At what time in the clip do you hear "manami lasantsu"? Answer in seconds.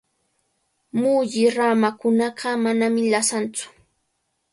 2.63-3.67